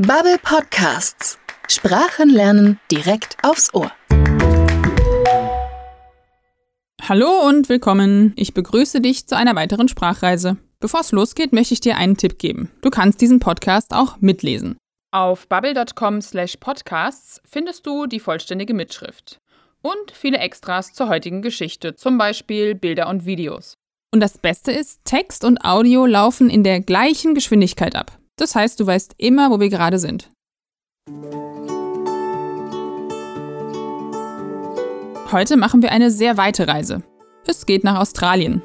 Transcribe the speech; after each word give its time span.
Bubble 0.00 0.38
Podcasts. 0.40 1.40
Sprachen 1.66 2.30
lernen 2.30 2.78
direkt 2.88 3.36
aufs 3.42 3.74
Ohr. 3.74 3.90
Hallo 7.02 7.48
und 7.48 7.68
willkommen. 7.68 8.32
Ich 8.36 8.54
begrüße 8.54 9.00
dich 9.00 9.26
zu 9.26 9.36
einer 9.36 9.56
weiteren 9.56 9.88
Sprachreise. 9.88 10.56
Bevor 10.78 11.00
es 11.00 11.10
losgeht, 11.10 11.52
möchte 11.52 11.74
ich 11.74 11.80
dir 11.80 11.96
einen 11.96 12.16
Tipp 12.16 12.38
geben. 12.38 12.70
Du 12.80 12.90
kannst 12.90 13.20
diesen 13.20 13.40
Podcast 13.40 13.92
auch 13.92 14.20
mitlesen. 14.20 14.76
Auf 15.10 15.48
bubble.com/podcasts 15.48 17.40
findest 17.44 17.84
du 17.84 18.06
die 18.06 18.20
vollständige 18.20 18.74
Mitschrift 18.74 19.40
und 19.82 20.12
viele 20.12 20.38
Extras 20.38 20.92
zur 20.92 21.08
heutigen 21.08 21.42
Geschichte, 21.42 21.96
zum 21.96 22.18
Beispiel 22.18 22.76
Bilder 22.76 23.08
und 23.08 23.26
Videos. 23.26 23.74
Und 24.14 24.20
das 24.20 24.38
Beste 24.38 24.70
ist, 24.70 25.00
Text 25.04 25.42
und 25.42 25.64
Audio 25.64 26.06
laufen 26.06 26.50
in 26.50 26.62
der 26.62 26.78
gleichen 26.80 27.34
Geschwindigkeit 27.34 27.96
ab. 27.96 28.17
Das 28.38 28.54
heißt, 28.54 28.80
du 28.80 28.86
weißt 28.86 29.14
immer, 29.18 29.50
wo 29.50 29.60
wir 29.60 29.68
gerade 29.68 29.98
sind. 29.98 30.30
Heute 35.30 35.56
machen 35.58 35.82
wir 35.82 35.92
eine 35.92 36.10
sehr 36.10 36.38
weite 36.38 36.66
Reise. 36.66 37.02
Es 37.46 37.66
geht 37.66 37.84
nach 37.84 37.98
Australien. 37.98 38.62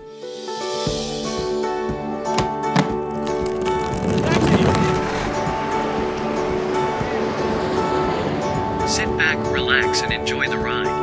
Sit 8.85 9.17
back, 9.17 9.38
relax, 9.52 10.03
and 10.03 10.13
enjoy 10.13 10.47
the 10.47 10.55
ride. 10.55 11.02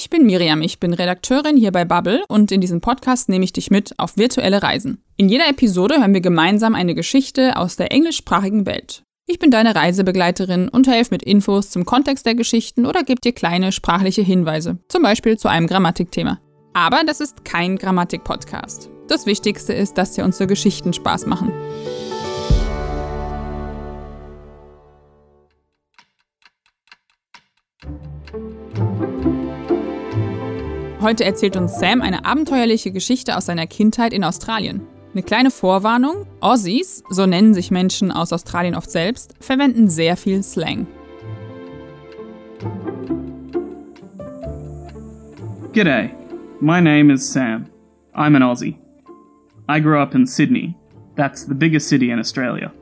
Ich 0.00 0.10
bin 0.10 0.26
Miriam, 0.26 0.62
ich 0.62 0.78
bin 0.78 0.94
Redakteurin 0.94 1.56
hier 1.56 1.72
bei 1.72 1.84
Bubble 1.84 2.22
und 2.28 2.52
in 2.52 2.60
diesem 2.60 2.80
Podcast 2.80 3.28
nehme 3.28 3.44
ich 3.44 3.52
dich 3.52 3.68
mit 3.72 3.98
auf 3.98 4.16
virtuelle 4.16 4.62
Reisen. 4.62 5.02
In 5.16 5.28
jeder 5.28 5.48
Episode 5.48 5.98
hören 5.98 6.14
wir 6.14 6.20
gemeinsam 6.20 6.76
eine 6.76 6.94
Geschichte 6.94 7.56
aus 7.56 7.74
der 7.74 7.90
englischsprachigen 7.90 8.64
Welt. 8.64 9.02
Ich 9.26 9.40
bin 9.40 9.50
deine 9.50 9.74
Reisebegleiterin 9.74 10.68
und 10.68 10.86
helfe 10.86 11.12
mit 11.12 11.24
Infos 11.24 11.70
zum 11.70 11.84
Kontext 11.84 12.26
der 12.26 12.36
Geschichten 12.36 12.86
oder 12.86 13.02
gebe 13.02 13.20
dir 13.20 13.32
kleine 13.32 13.72
sprachliche 13.72 14.22
Hinweise, 14.22 14.78
zum 14.86 15.02
Beispiel 15.02 15.36
zu 15.36 15.48
einem 15.48 15.66
Grammatikthema. 15.66 16.38
Aber 16.74 17.02
das 17.04 17.18
ist 17.18 17.44
kein 17.44 17.74
Grammatik-Podcast. 17.76 18.90
Das 19.08 19.26
Wichtigste 19.26 19.72
ist, 19.72 19.98
dass 19.98 20.12
dir 20.12 20.24
unsere 20.24 20.46
Geschichten 20.46 20.92
Spaß 20.92 21.26
machen. 21.26 21.50
Heute 31.00 31.24
erzählt 31.24 31.56
uns 31.56 31.78
Sam 31.78 32.02
eine 32.02 32.24
abenteuerliche 32.24 32.90
Geschichte 32.90 33.36
aus 33.36 33.46
seiner 33.46 33.68
Kindheit 33.68 34.12
in 34.12 34.24
Australien. 34.24 34.82
Eine 35.12 35.22
kleine 35.22 35.52
Vorwarnung: 35.52 36.26
Aussies, 36.40 37.04
so 37.08 37.24
nennen 37.24 37.54
sich 37.54 37.70
Menschen 37.70 38.10
aus 38.10 38.32
Australien 38.32 38.74
oft 38.74 38.90
selbst, 38.90 39.36
verwenden 39.38 39.88
sehr 39.88 40.16
viel 40.16 40.42
Slang. 40.42 40.88
G'day, 45.72 46.10
my 46.60 46.80
name 46.80 47.12
is 47.12 47.32
Sam. 47.32 47.66
I'm 48.12 48.34
an 48.34 48.42
Aussie. 48.42 48.76
I 49.68 49.80
grew 49.80 50.02
up 50.02 50.16
in 50.16 50.26
Sydney. 50.26 50.74
That's 51.14 51.46
the 51.46 51.54
biggest 51.54 51.88
city 51.88 52.10
in 52.10 52.18
Australia. 52.18 52.72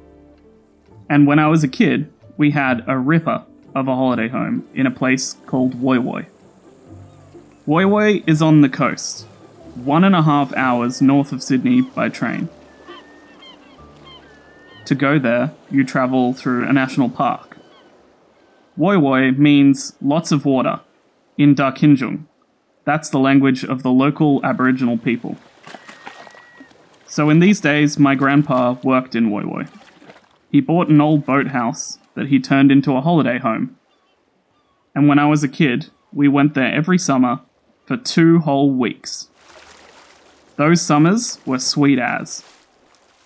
And 1.10 1.26
when 1.26 1.38
I 1.38 1.48
was 1.48 1.62
a 1.62 1.68
kid, 1.68 2.08
we 2.38 2.50
had 2.50 2.82
a 2.86 2.96
ripper 2.96 3.44
of 3.74 3.88
a 3.88 3.94
holiday 3.94 4.28
home 4.28 4.64
in 4.74 4.86
a 4.86 4.90
place 4.90 5.36
called 5.44 5.74
Woy 5.82 5.98
Woy. 5.98 6.24
Woy 7.66 8.22
is 8.28 8.40
on 8.40 8.60
the 8.60 8.68
coast, 8.68 9.26
one 9.74 10.04
and 10.04 10.14
a 10.14 10.22
half 10.22 10.54
hours 10.54 11.02
north 11.02 11.32
of 11.32 11.42
Sydney 11.42 11.80
by 11.80 12.08
train. 12.08 12.48
To 14.84 14.94
go 14.94 15.18
there, 15.18 15.52
you 15.68 15.82
travel 15.82 16.32
through 16.32 16.64
a 16.68 16.72
national 16.72 17.08
park. 17.08 17.56
Woy 18.78 19.36
means 19.36 19.96
lots 20.00 20.30
of 20.30 20.44
water 20.44 20.78
in 21.36 21.56
Darkinjung. 21.56 22.26
That's 22.84 23.10
the 23.10 23.18
language 23.18 23.64
of 23.64 23.82
the 23.82 23.90
local 23.90 24.40
Aboriginal 24.44 24.96
people. 24.96 25.36
So 27.08 27.30
in 27.30 27.40
these 27.40 27.60
days, 27.60 27.98
my 27.98 28.14
grandpa 28.14 28.76
worked 28.84 29.16
in 29.16 29.30
Woy. 29.30 29.68
He 30.52 30.60
bought 30.60 30.88
an 30.88 31.00
old 31.00 31.26
boathouse 31.26 31.98
that 32.14 32.28
he 32.28 32.38
turned 32.38 32.70
into 32.70 32.94
a 32.94 33.00
holiday 33.00 33.38
home. 33.38 33.76
And 34.94 35.08
when 35.08 35.18
I 35.18 35.26
was 35.26 35.42
a 35.42 35.48
kid, 35.48 35.90
we 36.12 36.28
went 36.28 36.54
there 36.54 36.72
every 36.72 36.98
summer 36.98 37.40
for 37.86 37.96
two 37.96 38.40
whole 38.40 38.70
weeks. 38.70 39.28
Those 40.56 40.82
summers 40.82 41.38
were 41.46 41.58
sweet 41.58 41.98
as. 41.98 42.42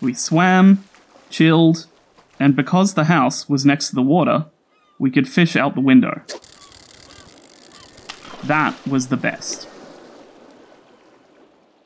We 0.01 0.15
swam, 0.15 0.85
chilled, 1.31 1.87
and 2.39 2.57
because 2.57 2.95
the 2.95 3.05
house 3.05 3.49
was 3.49 3.65
next 3.67 3.91
to 3.91 3.95
the 3.95 4.03
water, 4.03 4.47
we 4.99 5.11
could 5.11 5.29
fish 5.29 5.57
out 5.57 5.75
the 5.75 5.81
window. 5.81 6.23
That 8.45 8.75
was 8.87 9.09
the 9.09 9.17
best. 9.17 9.69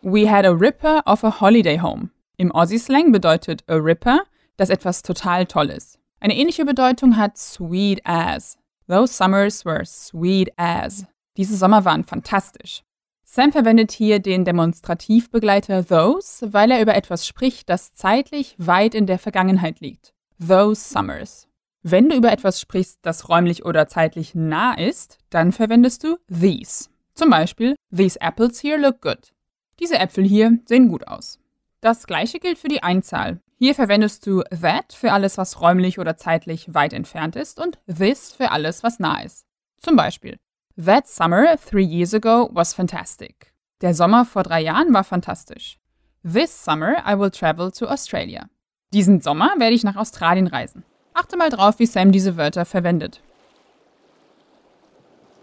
We 0.03 0.27
had 0.27 0.45
a 0.45 0.55
ripper 0.55 1.03
of 1.07 1.25
a 1.25 1.31
holiday 1.31 1.77
home. 1.77 2.11
Im 2.39 2.51
Aussie-Slang 2.53 3.13
bedeutet 3.13 3.63
a 3.69 3.81
ripper, 3.81 4.21
das 4.57 4.71
etwas 4.71 5.03
total 5.03 5.47
toll 5.47 5.71
ist. 5.71 5.99
Eine 6.21 6.35
ähnliche 6.35 6.65
Bedeutung 6.65 7.17
hat 7.17 7.39
sweet 7.39 8.01
as. 8.05 8.57
Those 8.87 9.13
summers 9.13 9.65
were 9.65 9.85
sweet 9.85 10.49
as. 10.57 11.07
Diese 11.37 11.57
Sommer 11.57 11.85
waren 11.85 12.05
fantastisch. 12.05 12.83
Sam 13.25 13.51
verwendet 13.51 13.91
hier 13.91 14.21
den 14.21 14.45
Demonstrativbegleiter 14.45 15.85
those, 15.85 16.53
weil 16.53 16.71
er 16.71 16.81
über 16.81 16.95
etwas 16.95 17.27
spricht, 17.27 17.69
das 17.69 17.93
zeitlich 17.93 18.55
weit 18.59 18.95
in 18.95 19.07
der 19.07 19.19
Vergangenheit 19.19 19.81
liegt. 19.81 20.13
Those 20.39 20.81
summers. 20.81 21.49
Wenn 21.83 22.09
du 22.09 22.17
über 22.17 22.31
etwas 22.31 22.61
sprichst, 22.61 23.01
das 23.03 23.29
räumlich 23.29 23.65
oder 23.65 23.89
zeitlich 23.89 24.35
nah 24.35 24.75
ist, 24.75 25.19
dann 25.31 25.53
verwendest 25.53 26.05
du 26.05 26.17
these. 26.29 26.89
Zum 27.15 27.31
Beispiel, 27.31 27.75
these 27.95 28.21
apples 28.21 28.63
here 28.63 28.79
look 28.79 29.01
good. 29.01 29.33
Diese 29.81 29.99
Äpfel 29.99 30.25
hier 30.25 30.59
sehen 30.67 30.89
gut 30.89 31.09
aus. 31.09 31.39
Das 31.81 32.07
gleiche 32.07 32.39
gilt 32.39 32.59
für 32.59 32.69
die 32.69 32.83
Einzahl. 32.83 33.41
Hier 33.59 33.75
verwendest 33.75 34.27
du 34.27 34.43
that 34.43 34.93
für 34.93 35.13
alles, 35.13 35.37
was 35.37 35.61
räumlich 35.61 35.99
oder 35.99 36.17
zeitlich 36.17 36.73
weit 36.73 36.93
entfernt 36.93 37.37
ist 37.37 37.61
und 37.61 37.79
this 37.87 38.33
für 38.33 38.51
alles, 38.51 38.83
was 38.83 38.99
nah 38.99 39.23
ist. 39.23 39.45
Zum 39.79 39.97
Beispiel, 39.97 40.39
That 40.77 41.07
summer 41.07 41.57
three 41.57 41.85
years 41.85 42.13
ago 42.13 42.51
was 42.53 42.75
fantastic. 42.75 43.53
Der 43.81 43.95
Sommer 43.95 44.25
vor 44.25 44.43
drei 44.43 44.61
Jahren 44.61 44.93
war 44.93 45.05
fantastisch. 45.05 45.79
This 46.25 46.51
summer 46.51 46.97
I 47.07 47.15
will 47.15 47.31
travel 47.31 47.71
to 47.71 47.89
Australia. 47.89 48.49
Diesen 48.93 49.21
Sommer 49.21 49.55
werde 49.59 49.75
ich 49.75 49.85
nach 49.85 49.95
Australien 49.95 50.49
reisen. 50.49 50.83
Achte 51.13 51.37
mal 51.37 51.51
drauf, 51.51 51.79
wie 51.79 51.87
Sam 51.87 52.11
diese 52.11 52.37
Wörter 52.37 52.65
verwendet. 52.65 53.21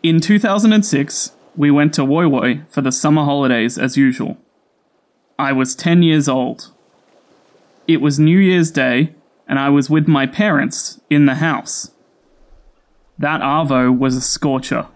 In 0.01 0.21
2006, 0.21 1.33
we 1.55 1.71
went 1.71 1.95
to 1.95 2.03
Woy 2.03 2.25
Woy 2.25 2.63
for 2.67 2.81
the 2.83 2.91
summer 2.91 3.23
holidays 3.23 3.77
as 3.77 3.95
usual. 3.95 4.35
I 5.39 5.53
was 5.53 5.77
10 5.77 6.03
years 6.03 6.27
old. 6.27 6.73
It 7.87 8.01
was 8.01 8.19
New 8.19 8.39
Year's 8.39 8.71
Day, 8.71 9.13
and 9.47 9.57
I 9.57 9.69
was 9.69 9.89
with 9.89 10.09
my 10.09 10.27
parents 10.27 10.99
in 11.09 11.25
the 11.25 11.35
house. 11.35 11.91
That 13.17 13.41
Arvo 13.41 13.97
was 13.97 14.17
a 14.17 14.21
scorcher. 14.21 14.87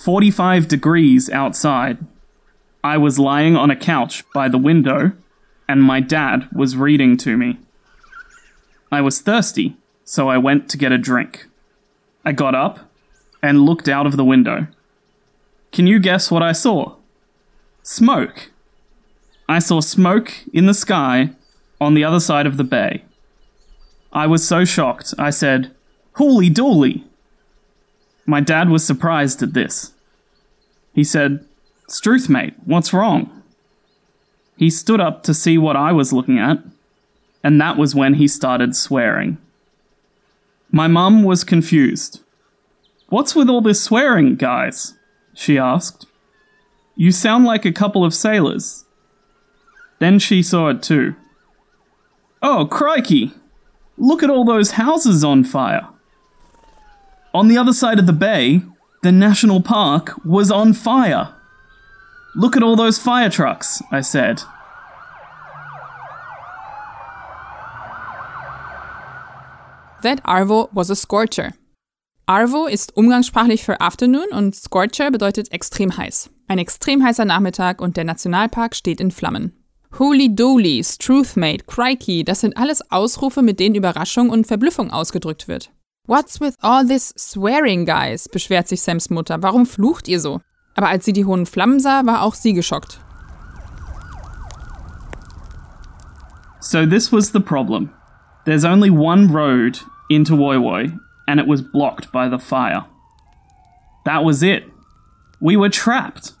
45 0.00 0.66
degrees 0.66 1.28
outside. 1.28 1.98
I 2.82 2.96
was 2.96 3.18
lying 3.18 3.54
on 3.54 3.70
a 3.70 3.76
couch 3.76 4.24
by 4.32 4.48
the 4.48 4.56
window, 4.56 5.12
and 5.68 5.82
my 5.82 6.00
dad 6.00 6.48
was 6.54 6.74
reading 6.74 7.18
to 7.18 7.36
me. 7.36 7.58
I 8.90 9.02
was 9.02 9.20
thirsty, 9.20 9.76
so 10.02 10.30
I 10.30 10.38
went 10.38 10.70
to 10.70 10.78
get 10.78 10.90
a 10.90 10.96
drink. 10.96 11.48
I 12.24 12.32
got 12.32 12.54
up 12.54 12.90
and 13.42 13.66
looked 13.66 13.90
out 13.90 14.06
of 14.06 14.16
the 14.16 14.24
window. 14.24 14.68
Can 15.70 15.86
you 15.86 15.98
guess 15.98 16.30
what 16.30 16.42
I 16.42 16.52
saw? 16.52 16.96
Smoke. 17.82 18.50
I 19.50 19.58
saw 19.58 19.80
smoke 19.80 20.32
in 20.50 20.64
the 20.64 20.72
sky 20.72 21.32
on 21.78 21.92
the 21.92 22.04
other 22.04 22.20
side 22.20 22.46
of 22.46 22.56
the 22.56 22.64
bay. 22.64 23.04
I 24.14 24.26
was 24.26 24.48
so 24.48 24.64
shocked, 24.64 25.12
I 25.18 25.28
said, 25.28 25.72
Holy 26.14 26.48
dooly! 26.48 27.04
My 28.30 28.40
dad 28.40 28.68
was 28.68 28.86
surprised 28.86 29.42
at 29.42 29.54
this. 29.54 29.92
He 30.94 31.02
said, 31.02 31.44
Struth, 31.88 32.28
mate, 32.28 32.54
what's 32.64 32.92
wrong? 32.92 33.42
He 34.56 34.70
stood 34.70 35.00
up 35.00 35.24
to 35.24 35.34
see 35.34 35.58
what 35.58 35.74
I 35.74 35.90
was 35.90 36.12
looking 36.12 36.38
at, 36.38 36.60
and 37.42 37.60
that 37.60 37.76
was 37.76 37.96
when 37.96 38.14
he 38.14 38.28
started 38.28 38.76
swearing. 38.76 39.38
My 40.70 40.86
mum 40.86 41.24
was 41.24 41.42
confused. 41.42 42.20
What's 43.08 43.34
with 43.34 43.50
all 43.50 43.62
this 43.62 43.82
swearing, 43.82 44.36
guys? 44.36 44.94
she 45.34 45.58
asked. 45.58 46.06
You 46.94 47.10
sound 47.10 47.46
like 47.46 47.64
a 47.64 47.72
couple 47.72 48.04
of 48.04 48.14
sailors. 48.14 48.84
Then 49.98 50.20
she 50.20 50.40
saw 50.40 50.68
it 50.68 50.84
too. 50.84 51.16
Oh, 52.40 52.64
crikey! 52.64 53.32
Look 53.98 54.22
at 54.22 54.30
all 54.30 54.44
those 54.44 54.72
houses 54.72 55.24
on 55.24 55.42
fire. 55.42 55.88
On 57.32 57.48
the 57.48 57.56
other 57.56 57.72
side 57.72 58.00
of 58.00 58.06
the 58.06 58.12
bay, 58.12 58.62
the 59.02 59.12
national 59.12 59.62
park 59.62 60.18
was 60.24 60.50
on 60.50 60.74
fire. 60.74 61.28
Look 62.34 62.56
at 62.56 62.62
all 62.62 62.74
those 62.74 62.98
fire 62.98 63.30
trucks, 63.30 63.80
I 63.92 64.02
said. 64.02 64.42
That 70.02 70.20
Arvo 70.24 70.70
was 70.72 70.90
a 70.90 70.96
scorcher. 70.96 71.52
Arvo 72.26 72.66
ist 72.66 72.96
umgangssprachlich 72.96 73.64
für 73.64 73.80
Afternoon 73.80 74.26
und 74.32 74.54
Scorcher 74.56 75.10
bedeutet 75.10 75.52
extrem 75.52 75.96
heiß. 75.96 76.30
Ein 76.48 76.58
extrem 76.58 77.04
heißer 77.04 77.24
Nachmittag 77.24 77.80
und 77.80 77.96
der 77.96 78.04
Nationalpark 78.04 78.74
steht 78.74 79.00
in 79.00 79.10
Flammen. 79.10 79.52
Holy 79.98 80.34
Dolies, 80.34 80.98
Truthmate, 80.98 81.64
Crikey, 81.64 82.24
das 82.24 82.40
sind 82.40 82.56
alles 82.56 82.90
Ausrufe, 82.90 83.42
mit 83.42 83.60
denen 83.60 83.74
Überraschung 83.74 84.30
und 84.30 84.46
Verblüffung 84.46 84.90
ausgedrückt 84.90 85.48
wird. 85.48 85.70
What's 86.10 86.40
with 86.40 86.56
all 86.60 86.84
this 86.84 87.14
swearing, 87.16 87.84
guys? 87.84 88.26
beschwert 88.26 88.66
sich 88.66 88.82
Sams 88.82 89.10
Mutter. 89.10 89.40
Warum 89.44 89.64
flucht 89.64 90.08
ihr 90.08 90.18
so? 90.18 90.40
Aber 90.74 90.88
als 90.88 91.04
sie 91.04 91.12
die 91.12 91.24
hohen 91.24 91.46
Flammen 91.46 91.78
sah, 91.78 92.04
war 92.04 92.22
auch 92.22 92.34
sie 92.34 92.52
geschockt. 92.52 92.98
So 96.58 96.84
this 96.84 97.12
was 97.12 97.30
the 97.30 97.38
problem. 97.38 97.90
There's 98.44 98.64
only 98.64 98.90
one 98.90 99.32
road 99.32 99.82
into 100.08 100.34
Woi 100.34 100.58
Woi, 100.58 100.98
and 101.28 101.38
it 101.38 101.46
was 101.46 101.62
blocked 101.62 102.10
by 102.10 102.28
the 102.28 102.40
fire. 102.40 102.86
That 104.04 104.24
was 104.24 104.42
it. 104.42 104.64
We 105.40 105.56
were 105.56 105.70
trapped. 105.70 106.32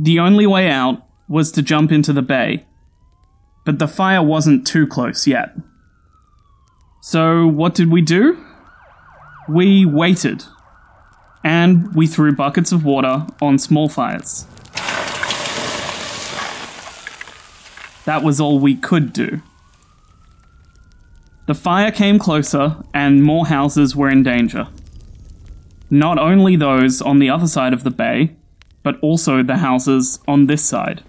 The 0.00 0.20
only 0.20 0.46
way 0.46 0.70
out 0.70 1.02
was 1.26 1.50
to 1.50 1.60
jump 1.60 1.90
into 1.90 2.12
the 2.12 2.22
bay, 2.22 2.66
but 3.64 3.80
the 3.80 3.88
fire 3.88 4.22
wasn't 4.22 4.64
too 4.64 4.86
close 4.86 5.26
yet. 5.26 5.56
So, 7.00 7.48
what 7.48 7.74
did 7.74 7.90
we 7.90 8.00
do? 8.00 8.43
We 9.48 9.84
waited, 9.84 10.44
and 11.42 11.94
we 11.94 12.06
threw 12.06 12.34
buckets 12.34 12.72
of 12.72 12.84
water 12.84 13.26
on 13.42 13.58
small 13.58 13.90
fires. 13.90 14.46
That 18.06 18.22
was 18.22 18.40
all 18.40 18.58
we 18.58 18.74
could 18.74 19.12
do. 19.12 19.42
The 21.46 21.54
fire 21.54 21.90
came 21.90 22.18
closer, 22.18 22.76
and 22.94 23.22
more 23.22 23.46
houses 23.46 23.94
were 23.94 24.08
in 24.08 24.22
danger. 24.22 24.68
Not 25.90 26.18
only 26.18 26.56
those 26.56 27.02
on 27.02 27.18
the 27.18 27.28
other 27.28 27.46
side 27.46 27.74
of 27.74 27.84
the 27.84 27.90
bay, 27.90 28.34
but 28.82 28.98
also 29.00 29.42
the 29.42 29.58
houses 29.58 30.20
on 30.26 30.46
this 30.46 30.64
side. 30.64 31.02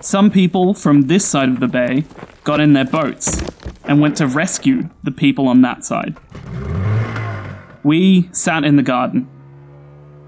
Some 0.00 0.30
people 0.30 0.74
from 0.74 1.08
this 1.08 1.26
side 1.26 1.48
of 1.48 1.58
the 1.58 1.66
bay 1.66 2.04
got 2.44 2.60
in 2.60 2.74
their 2.74 2.84
boats 2.84 3.42
and 3.84 4.00
went 4.00 4.16
to 4.18 4.28
rescue 4.28 4.90
the 5.02 5.10
people 5.10 5.48
on 5.48 5.62
that 5.62 5.84
side. 5.84 6.16
We 7.86 8.24
sat 8.32 8.64
in 8.64 8.76
the 8.76 8.82
garden. 8.82 9.28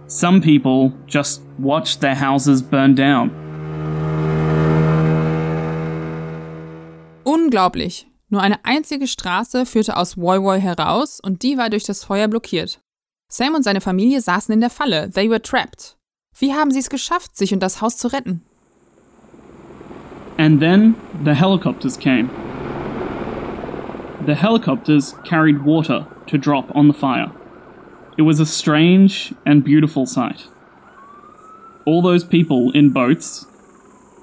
Some 0.07 0.41
people 0.41 0.93
just 1.09 1.43
watched 1.59 2.01
their 2.01 2.15
houses 2.15 2.63
burn 2.63 2.95
down. 2.95 3.33
Unglaublich. 7.25 8.07
Nur 8.29 8.43
eine 8.43 8.65
einzige 8.65 9.09
Straße 9.09 9.67
führte 9.67 9.97
aus 9.97 10.17
Woi 10.17 10.41
Woi 10.41 10.61
heraus 10.61 11.19
und 11.19 11.43
die 11.43 11.59
war 11.59 11.69
durch 11.69 11.83
das 11.83 12.05
Feuer 12.05 12.29
blockiert. 12.29 12.81
Sam 13.29 13.57
und 13.57 13.65
seine 13.65 13.81
Familie 13.81 14.21
saßen 14.21 14.55
in 14.55 14.61
der 14.61 14.71
Falle. 14.71 15.11
They 15.11 15.29
were 15.29 15.43
trapped. 15.43 15.97
Wie 16.39 16.55
haben 16.55 16.71
sie 16.71 16.79
es 16.79 16.91
geschafft, 16.91 17.37
sich 17.37 17.53
und 17.53 17.61
das 17.61 17.83
Haus 17.83 17.97
zu 17.97 18.07
retten? 18.13 18.43
And 20.37 20.61
then 20.61 20.95
the 21.25 21.35
helicopters 21.35 21.99
came. 21.99 22.31
The 24.27 24.37
helicopters 24.37 25.17
carried 25.25 25.65
water 25.65 26.07
to 26.29 26.39
drop 26.39 26.73
on 26.77 26.87
the 26.87 26.97
fire. 26.97 27.33
It 28.19 28.23
was 28.23 28.41
a 28.41 28.47
strange 28.47 29.33
and 29.47 29.63
beautiful 29.63 30.05
sight. 30.05 30.49
All 31.87 32.03
those 32.03 32.25
people 32.25 32.73
in 32.73 32.91
boats, 32.91 33.47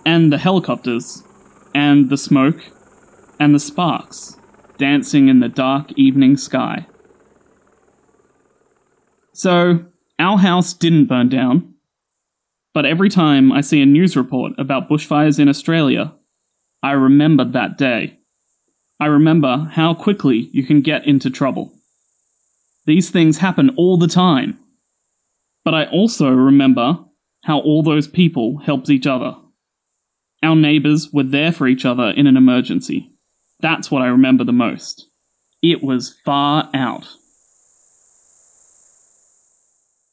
and 0.05 0.33
the 0.33 0.37
helicopters, 0.37 1.23
and 1.73 2.09
the 2.09 2.17
smoke, 2.17 2.61
and 3.39 3.55
the 3.55 3.59
sparks 3.59 4.37
dancing 4.77 5.29
in 5.29 5.39
the 5.39 5.47
dark 5.47 5.93
evening 5.95 6.35
sky. 6.35 6.87
So, 9.31 9.85
our 10.19 10.39
house 10.39 10.73
didn't 10.73 11.05
burn 11.05 11.29
down, 11.29 11.75
but 12.73 12.85
every 12.85 13.09
time 13.09 13.53
I 13.53 13.61
see 13.61 13.81
a 13.81 13.85
news 13.85 14.17
report 14.17 14.51
about 14.57 14.89
bushfires 14.89 15.39
in 15.39 15.47
Australia, 15.47 16.13
I 16.83 16.91
remember 16.91 17.45
that 17.45 17.77
day. 17.77 18.19
I 18.99 19.05
remember 19.05 19.69
how 19.71 19.93
quickly 19.93 20.49
you 20.51 20.65
can 20.65 20.81
get 20.81 21.07
into 21.07 21.29
trouble. 21.29 21.71
These 22.85 23.09
things 23.09 23.39
happen 23.39 23.71
all 23.77 23.97
the 23.97 24.07
time. 24.07 24.57
But 25.63 25.73
I 25.73 25.85
also 25.85 26.29
remember 26.29 26.99
how 27.43 27.59
all 27.59 27.83
those 27.83 28.07
people 28.07 28.59
helped 28.59 28.89
each 28.89 29.07
other. 29.07 29.35
Our 30.43 30.55
neighbours 30.55 31.11
were 31.11 31.23
there 31.23 31.51
for 31.51 31.67
each 31.67 31.85
other 31.85 32.11
in 32.11 32.27
an 32.27 32.37
emergency. 32.37 33.09
That's 33.59 33.89
what 33.89 34.03
I 34.03 34.07
remember 34.07 34.43
the 34.43 34.51
most. 34.51 35.07
It 35.61 35.81
was 35.81 36.15
far 36.23 36.69
out. 36.73 37.07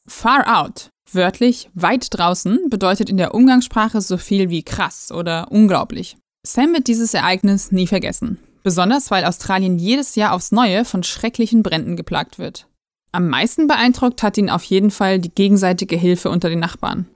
Far 0.07 0.45
out, 0.47 0.89
wörtlich 1.11 1.69
weit 1.75 2.07
draußen, 2.09 2.69
bedeutet 2.69 3.09
in 3.09 3.17
der 3.17 3.33
Umgangssprache 3.33 4.01
so 4.01 4.17
viel 4.17 4.49
wie 4.49 4.63
krass 4.63 5.11
oder 5.11 5.51
unglaublich. 5.51 6.17
Sam 6.45 6.73
wird 6.73 6.87
dieses 6.87 7.13
Ereignis 7.13 7.71
nie 7.71 7.87
vergessen. 7.87 8.39
Besonders 8.63 9.11
weil 9.11 9.25
Australien 9.25 9.77
jedes 9.77 10.15
Jahr 10.15 10.33
aufs 10.33 10.51
Neue 10.51 10.85
von 10.85 11.03
schrecklichen 11.03 11.63
Bränden 11.63 11.95
geplagt 11.95 12.39
wird. 12.39 12.67
Am 13.11 13.27
meisten 13.29 13.67
beeindruckt 13.67 14.23
hat 14.23 14.37
ihn 14.37 14.49
auf 14.49 14.63
jeden 14.63 14.89
Fall 14.89 15.19
die 15.19 15.29
gegenseitige 15.29 15.95
Hilfe 15.95 16.29
unter 16.29 16.49
den 16.49 16.59
Nachbarn. 16.59 17.07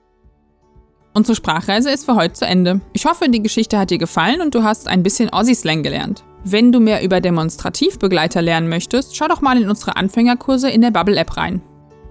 Unsere 1.14 1.36
Sprachreise 1.36 1.90
ist 1.90 2.06
für 2.06 2.16
heute 2.16 2.36
zu 2.36 2.46
Ende. 2.46 2.82
Ich 2.94 3.06
hoffe, 3.06 3.28
die 3.30 3.42
Geschichte 3.42 3.80
hat 3.80 3.90
dir 3.90 3.98
gefallen 3.98 4.42
und 4.42 4.54
du 4.54 4.62
hast 4.62 4.88
ein 4.88 5.02
bisschen 5.02 5.32
Aussie-Slang 5.32 5.82
gelernt. 5.82 6.24
Wenn 6.44 6.72
du 6.72 6.80
mehr 6.80 7.04
über 7.04 7.22
Demonstrativbegleiter 7.22 8.44
lernen 8.44 8.70
möchtest, 8.70 9.16
schau 9.16 9.28
doch 9.28 9.42
mal 9.42 9.60
in 9.60 9.68
unsere 9.68 9.96
Anfängerkurse 9.96 10.70
in 10.70 10.82
der 10.82 10.92
Bubble-App 10.92 11.36
rein. 11.36 11.64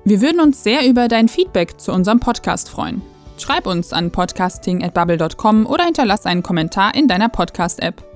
Wir 0.05 0.21
würden 0.21 0.41
uns 0.41 0.65
sehr 0.65 0.89
über 0.89 1.07
dein 1.07 1.29
Feedback 1.29 1.81
zu 1.81 1.93
unserem 1.93 2.19
Podcast 2.19 2.69
freuen. 2.69 3.03
Schreib 3.39 3.67
uns 3.67 3.93
an 3.93 4.11
podcasting@bubble.com 4.11 5.67
oder 5.67 5.85
hinterlass 5.85 6.27
einen 6.27 6.43
Kommentar 6.43 6.95
in 6.97 7.07
deiner 7.07 7.29
Podcast-App. 7.29 8.16